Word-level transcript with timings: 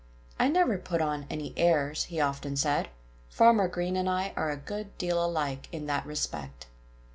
"I 0.39 0.47
never 0.47 0.79
put 0.79 0.99
on 0.99 1.27
any 1.29 1.53
airs," 1.55 2.05
he 2.05 2.19
often 2.19 2.55
said. 2.55 2.87
"Farmer 3.29 3.67
Green 3.67 3.95
and 3.95 4.09
I 4.09 4.33
are 4.35 4.49
a 4.49 4.57
good 4.57 4.97
deal 4.97 5.23
alike 5.23 5.67
in 5.71 5.85
that 5.85 6.07
respect." 6.07 6.65